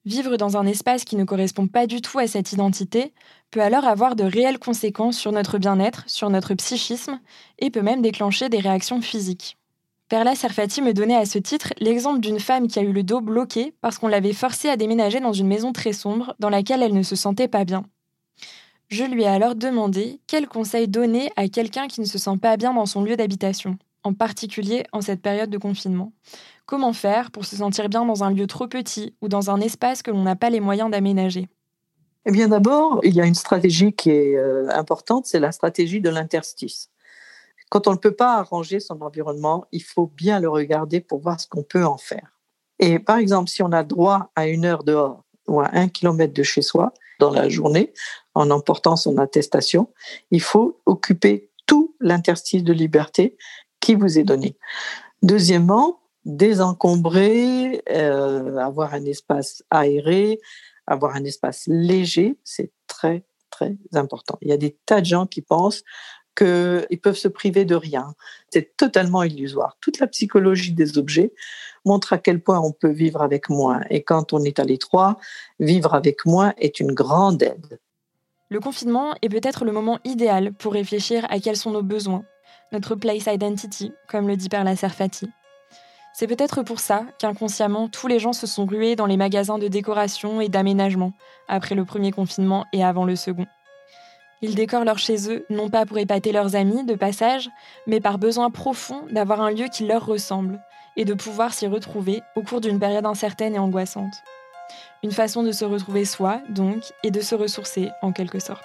Vivre 0.07 0.37
dans 0.37 0.57
un 0.57 0.67
espace 0.67 1.05
qui 1.05 1.17
ne 1.17 1.25
correspond 1.25 1.67
pas 1.67 1.89
du 1.89 2.01
tout 2.01 2.21
à 2.21 2.29
cette 2.29 2.53
identité 2.53 3.13
peut 3.51 3.61
alors 3.61 3.85
avoir 3.85 4.15
de 4.15 4.23
réelles 4.23 4.61
conséquences 4.61 5.19
sur 5.19 5.33
notre 5.33 5.59
bien-être, 5.59 6.05
sur 6.07 6.31
notre 6.31 6.55
psychisme, 6.55 7.19
et 7.59 7.71
peut 7.71 7.83
même 7.83 8.03
déclencher 8.03 8.49
des 8.49 8.61
réactions 8.61 9.01
physiques. 9.01 9.57
Perla 10.09 10.37
Serfati 10.37 10.81
me 10.81 10.93
donnait 10.93 11.17
à 11.17 11.27
ce 11.27 11.41
titre 11.41 11.75
l'exemple 11.81 12.21
d'une 12.21 12.39
femme 12.39 12.69
qui 12.69 12.79
a 12.79 12.83
eu 12.83 12.93
le 12.93 13.03
dos 13.03 13.21
bloqué 13.21 13.75
parce 13.81 13.99
qu'on 13.99 14.07
l'avait 14.07 14.33
forcée 14.33 14.69
à 14.69 14.77
déménager 14.77 15.19
dans 15.19 15.33
une 15.33 15.49
maison 15.49 15.73
très 15.73 15.93
sombre 15.93 16.37
dans 16.39 16.51
laquelle 16.51 16.85
elle 16.85 16.95
ne 16.95 17.03
se 17.03 17.17
sentait 17.17 17.49
pas 17.49 17.65
bien. 17.65 17.85
Je 18.87 19.03
lui 19.03 19.25
ai 19.25 19.27
alors 19.27 19.57
demandé 19.57 20.21
quel 20.29 20.47
conseil 20.47 20.87
donner 20.87 21.33
à 21.35 21.49
quelqu'un 21.49 21.89
qui 21.89 22.01
ne 22.01 22.07
se 22.07 22.19
sent 22.19 22.37
pas 22.41 22.57
bien 22.57 22.73
dans 22.73 22.87
son 22.87 23.03
lieu 23.03 23.17
d'habitation, 23.17 23.77
en 24.07 24.15
particulier 24.15 24.85
en 24.93 25.01
cette 25.01 25.21
période 25.21 25.51
de 25.51 25.59
confinement. 25.59 26.13
Comment 26.65 26.93
faire 26.93 27.33
pour 27.33 27.45
se 27.45 27.57
sentir 27.57 27.89
bien 27.89 28.07
dans 28.07 28.23
un 28.23 28.31
lieu 28.31 28.47
trop 28.47 28.69
petit 28.69 29.15
ou 29.21 29.29
dans 29.29 29.51
un 29.51 29.61
espace 29.61 30.03
que 30.03 30.13
l'on 30.13 30.23
n'a 30.23 30.37
pas 30.37 30.49
les 30.49 30.61
moyens 30.61 30.91
d'aménager? 30.91 31.49
Eh 32.25 32.31
bien 32.31 32.49
d'abord, 32.49 33.01
il 33.03 33.15
y 33.15 33.21
a 33.21 33.27
une 33.27 33.35
stratégie 33.35 33.93
qui 33.93 34.11
est 34.11 34.37
euh, 34.37 34.69
importante, 34.71 35.27
c'est 35.27 35.41
la 35.41 35.53
stratégie 35.53 36.01
de 36.01 36.09
l'interstice. 36.09 36.91
Quand 37.69 37.89
on 37.89 37.93
ne 37.93 37.99
peut 37.99 38.15
pas 38.15 38.37
arranger 38.37 38.79
son 38.79 39.01
environnement, 39.03 39.67
il 39.73 39.83
faut 39.83 40.07
bien 40.07 40.39
le 40.39 40.49
regarder 40.49 41.01
pour 41.01 41.21
voir 41.21 41.41
ce 41.41 41.49
qu'on 41.49 41.65
peut 41.65 41.85
en 41.85 41.99
faire. 41.99 42.41
Et 42.79 43.01
par 43.01 43.19
exemple, 43.19 43.51
si 43.51 43.63
on 43.63 43.73
a 43.73 43.83
droit 43.83 44.31
à 44.37 44.47
une 44.47 44.65
heure 44.65 44.85
dehors 44.85 45.25
ou 45.49 45.61
à 45.61 45.71
un 45.73 45.89
kilomètre 45.89 46.35
de 46.35 46.43
chez 46.45 46.63
soi 46.63 46.93
dans 47.19 47.31
la 47.31 47.49
journée, 47.49 47.93
en 48.35 48.51
emportant 48.51 48.95
son 48.95 49.19
attestation, 49.19 49.89
il 50.31 50.43
faut 50.43 50.81
occuper 50.87 51.51
tout 51.67 51.95
l'interstice 52.01 52.63
de 52.63 52.73
liberté 52.73 53.37
qui 53.87 53.95
vous 53.95 54.19
est 54.19 54.25
donné. 54.25 54.57
Deuxièmement, 55.23 56.01
désencombrer, 56.25 57.85
euh, 57.89 58.57
avoir 58.57 58.95
un 58.95 59.05
espace 59.05 59.63
aéré, 59.71 60.41
avoir 60.89 61.15
un 61.15 61.23
espace 61.23 61.69
léger, 61.69 62.37
c'est 62.43 62.73
très, 62.89 63.25
très 63.49 63.77
important. 63.95 64.39
Il 64.43 64.49
y 64.49 64.53
a 64.53 64.57
des 64.57 64.77
tas 64.87 65.01
de 65.01 65.07
gens 65.07 65.27
qui 65.27 65.41
pensent 65.41 65.85
qu'ils 66.35 67.01
peuvent 67.01 67.17
se 67.17 67.29
priver 67.29 67.65
de 67.65 67.77
rien. 67.77 68.13
C'est 68.51 68.77
totalement 68.77 69.23
illusoire. 69.23 69.77
Toute 69.81 70.01
la 70.01 70.09
psychologie 70.09 70.73
des 70.73 70.99
objets 70.99 71.33
montre 71.85 72.13
à 72.13 72.19
quel 72.19 72.43
point 72.43 72.59
on 72.59 72.73
peut 72.73 72.91
vivre 72.91 73.23
avec 73.23 73.49
moins. 73.49 73.83
Et 73.89 74.03
quand 74.03 74.33
on 74.33 74.43
est 74.43 74.59
à 74.59 74.65
l'étroit, 74.65 75.17
vivre 75.61 75.95
avec 75.95 76.27
moins 76.27 76.55
est 76.59 76.81
une 76.81 76.93
grande 76.93 77.41
aide. 77.41 77.79
Le 78.49 78.59
confinement 78.59 79.15
est 79.23 79.29
peut-être 79.29 79.65
le 79.65 79.71
moment 79.71 80.01
idéal 80.03 80.53
pour 80.55 80.73
réfléchir 80.73 81.25
à 81.31 81.39
quels 81.39 81.57
sont 81.57 81.71
nos 81.71 81.85
besoins, 81.85 82.25
notre 82.73 82.95
place 82.95 83.27
identity, 83.27 83.93
comme 84.09 84.29
le 84.29 84.37
dit 84.37 84.49
Perla 84.49 84.77
Serfati. 84.77 85.31
C'est 86.13 86.27
peut-être 86.27 86.63
pour 86.63 86.81
ça 86.81 87.05
qu'inconsciemment, 87.19 87.89
tous 87.89 88.07
les 88.07 88.19
gens 88.19 88.33
se 88.33 88.47
sont 88.47 88.65
rués 88.65 88.97
dans 88.97 89.07
les 89.07 89.19
magasins 89.19 89.59
de 89.59 89.69
décoration 89.69 90.41
et 90.41 90.49
d'aménagement, 90.49 91.13
après 91.47 91.75
le 91.75 91.85
premier 91.85 92.11
confinement 92.11 92.65
et 92.73 92.83
avant 92.83 93.05
le 93.05 93.17
second. 93.17 93.47
Ils 94.43 94.55
décorent 94.55 94.85
leur 94.85 94.99
chez 94.99 95.31
eux, 95.31 95.45
non 95.51 95.69
pas 95.69 95.87
pour 95.87 95.99
épater 95.99 96.33
leurs 96.33 96.57
amis 96.57 96.85
de 96.85 96.95
passage, 96.95 97.51
mais 97.87 98.01
par 98.01 98.19
besoin 98.19 98.51
profond 98.51 99.03
d'avoir 99.11 99.41
un 99.41 99.51
lieu 99.51 99.67
qui 99.69 99.87
leur 99.87 100.07
ressemble, 100.07 100.61
et 100.97 101.05
de 101.05 101.15
pouvoir 101.15 101.53
s'y 101.53 101.67
retrouver 101.67 102.23
au 102.35 102.43
cours 102.43 102.61
d'une 102.61 102.81
période 102.81 103.07
incertaine 103.07 103.55
et 103.55 103.59
angoissante. 103.59 104.15
Une 105.03 105.13
façon 105.13 105.43
de 105.43 105.53
se 105.53 105.65
retrouver 105.65 106.05
soi, 106.05 106.41
donc, 106.49 106.83
et 107.03 107.11
de 107.11 107.21
se 107.21 107.35
ressourcer 107.35 107.91
en 108.03 108.13
quelque 108.13 108.39
sorte. 108.39 108.65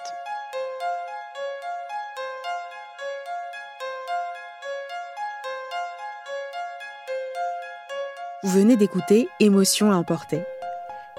Vous 8.44 8.50
venez 8.50 8.76
d'écouter 8.76 9.28
Émotion 9.38 9.92
à 9.92 9.94
emporter. 9.94 10.42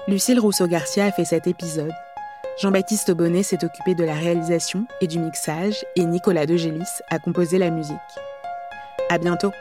Lucille 0.08 0.38
Rousseau-Garcia 0.38 1.06
a 1.06 1.10
fait 1.10 1.24
cet 1.24 1.46
épisode. 1.46 1.94
Jean-Baptiste 2.60 3.12
Bonnet 3.12 3.42
s'est 3.42 3.64
occupé 3.64 3.94
de 3.94 4.04
la 4.04 4.12
réalisation 4.12 4.86
et 5.00 5.06
du 5.06 5.18
mixage 5.18 5.86
et 5.96 6.04
Nicolas 6.04 6.44
Degélis 6.44 7.00
a 7.08 7.18
composé 7.18 7.56
la 7.56 7.70
musique. 7.70 7.96
À 9.08 9.16
bientôt! 9.16 9.52